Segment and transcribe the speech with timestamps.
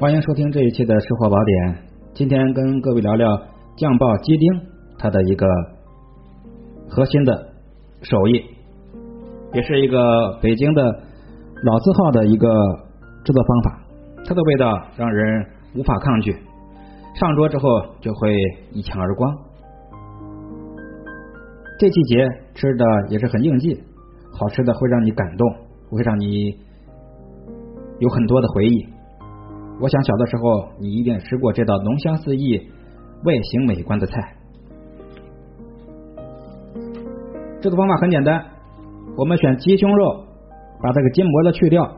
[0.00, 1.74] 欢迎收听这一期的《吃货宝典》。
[2.14, 3.26] 今天跟各位聊聊
[3.76, 4.62] 酱爆鸡丁，
[4.96, 5.44] 它的一个
[6.88, 7.34] 核心的
[8.02, 8.44] 手艺，
[9.54, 10.84] 也是一个北京的
[11.64, 12.46] 老字号的一个
[13.24, 13.82] 制作方法。
[14.24, 16.30] 它的味道让人无法抗拒，
[17.16, 17.68] 上桌之后
[18.00, 18.32] 就会
[18.70, 19.34] 一抢而光。
[21.80, 22.24] 这季节
[22.54, 23.74] 吃的也是很应季，
[24.30, 25.50] 好吃的会让你感动，
[25.90, 26.54] 会让你
[27.98, 28.97] 有很多的回忆。
[29.80, 32.58] 我想小的时候你一定吃过这道浓香四溢、
[33.24, 34.34] 外形美观的菜。
[37.60, 38.44] 制作方法很简单，
[39.16, 40.24] 我们选鸡胸肉，
[40.82, 41.96] 把这个筋膜的去掉。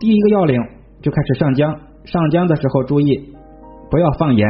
[0.00, 0.60] 第一个要领
[1.02, 3.34] 就开始上浆，上浆的时候注意
[3.90, 4.48] 不要放盐，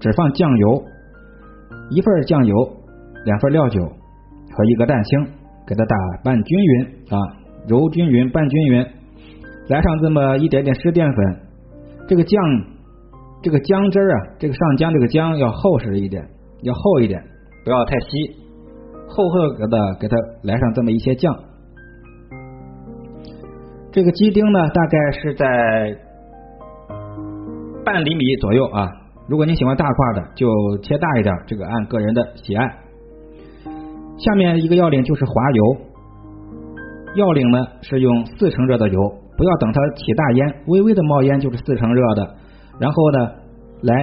[0.00, 0.84] 只放酱油，
[1.90, 2.54] 一份酱油，
[3.24, 5.24] 两份料酒和一个蛋清，
[5.66, 7.16] 给它打拌均匀啊，
[7.68, 8.86] 揉均匀，拌均匀。
[9.68, 11.40] 来上这么一点点湿淀粉，
[12.06, 12.38] 这个酱，
[13.42, 16.22] 这个姜汁啊，这个上浆这个姜要厚实一点，
[16.62, 17.18] 要厚一点，
[17.64, 18.06] 不要太稀，
[19.08, 21.34] 厚厚的给它来上这么一些酱。
[23.90, 25.96] 这个鸡丁呢，大概是在
[27.86, 28.86] 半厘米左右啊。
[29.26, 30.46] 如果你喜欢大块的，就
[30.82, 32.66] 切大一点，这个按个人的喜爱。
[34.18, 35.76] 下面一个要领就是滑油，
[37.16, 39.23] 要领呢是用四成热的油。
[39.36, 42.34] 不要等它起大烟，微微的冒烟就是四成热的。
[42.78, 43.18] 然后呢，
[43.82, 43.94] 来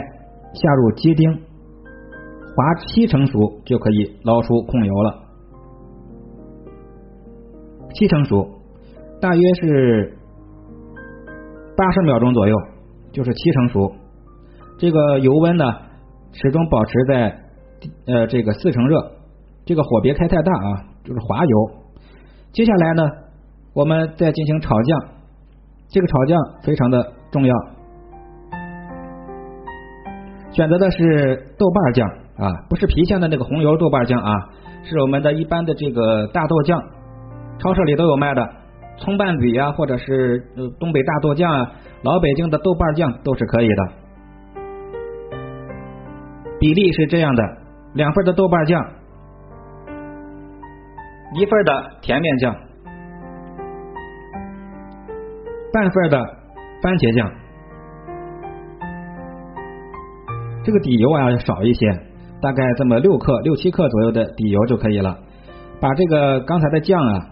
[0.54, 5.24] 下入鸡丁，滑七成熟就可以捞出控油了。
[7.94, 8.48] 七成熟，
[9.22, 10.18] 大约是
[11.76, 12.56] 八十秒钟左右，
[13.12, 13.92] 就是七成熟。
[14.78, 15.66] 这个油温呢，
[16.32, 17.40] 始终保持在
[18.08, 19.12] 呃这个四成热，
[19.66, 21.72] 这个火别开太大啊，就是滑油。
[22.52, 23.04] 接下来呢，
[23.74, 25.21] 我们再进行炒酱。
[25.92, 27.53] 这个炒酱非常的重要，
[30.52, 34.31] 选择的是豆瓣酱啊，不是郫县的那个红油豆瓣酱啊，
[34.84, 36.81] 是我们的一般的这个大豆酱，
[37.59, 38.50] 超市里都有卖的，
[39.00, 40.40] 葱拌比呀，或者是
[40.80, 41.72] 东北大豆酱啊，
[42.03, 43.84] 老北京的豆瓣酱都是可以的。
[46.57, 47.44] 比例是这样的：
[47.96, 48.81] 两份的豆瓣酱，
[51.35, 52.56] 一份的甜面酱。
[55.74, 56.18] 半份的
[56.82, 57.32] 番茄酱，
[60.64, 61.88] 这个底油啊要少一些，
[62.42, 65.18] 大概这么六克、六七克左右的底油就可以了。
[65.80, 67.26] 把这个刚才的酱啊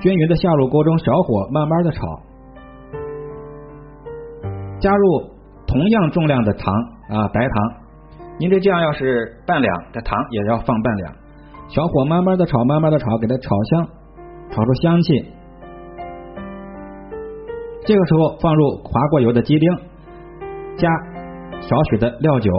[0.00, 2.06] 均匀的下入锅中，小火慢慢的炒，
[4.80, 5.20] 加入
[5.66, 6.74] 同样重量的糖
[7.08, 7.88] 啊白糖。
[8.38, 11.14] 您这酱要是半两，这糖也要放半两。
[11.68, 13.88] 小火慢慢的炒，慢慢的炒，给它炒香，
[14.50, 15.37] 炒出香气。
[17.88, 19.72] 这个时候放入滑过油的鸡丁，
[20.76, 20.86] 加
[21.62, 22.52] 少许的料酒。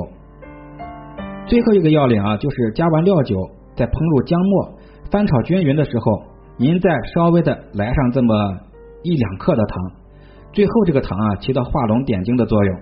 [1.45, 3.35] 最后一个要领啊，就是加完料酒，
[3.75, 4.79] 再烹入姜末，
[5.11, 6.23] 翻炒均匀的时候，
[6.57, 8.33] 您再稍微的来上这么
[9.03, 9.77] 一两克的糖。
[10.51, 12.79] 最后这个糖啊，起到画龙点睛的作用。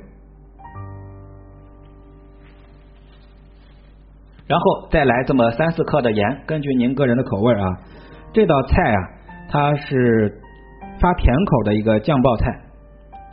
[4.48, 7.68] 然后再来这么三四克的盐，根据您个人的口味啊。
[8.32, 9.00] 这道菜啊，
[9.50, 10.44] 它是。
[11.00, 12.60] 发甜口的一个酱爆菜，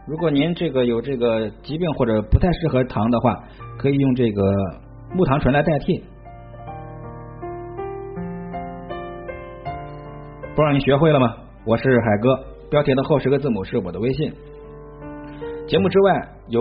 [0.07, 3.43] 如果您这个有这个疾病或者不太适合糖的话，
[3.79, 4.43] 可以用这个
[5.15, 6.05] 木糖醇来代替。
[10.55, 11.35] 不让你学会了吗？
[11.65, 12.39] 我是海哥，
[12.71, 14.31] 标题的后十个字母是我的微信。
[15.67, 16.61] 节目之外有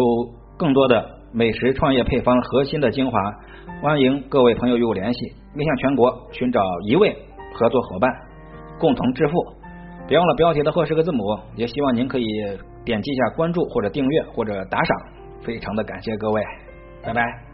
[0.58, 3.19] 更多的美食创业配方核心的精华，
[3.81, 5.19] 欢迎各位朋友与我联系，
[5.53, 7.13] 面向全国寻找一位
[7.56, 8.09] 合作伙伴，
[8.80, 9.62] 共同致富。
[10.13, 11.24] 别忘了标题的赫十个字母，
[11.56, 12.24] 也希望您可以
[12.85, 14.97] 点击一下关注或者订阅或者打赏，
[15.41, 16.44] 非常的感谢各位，
[17.01, 17.53] 拜拜。